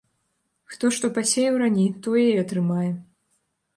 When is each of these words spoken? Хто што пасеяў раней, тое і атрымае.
Хто 0.75 0.89
што 0.95 1.11
пасеяў 1.19 1.61
раней, 1.65 1.89
тое 2.07 2.25
і 2.33 2.41
атрымае. 2.45 2.91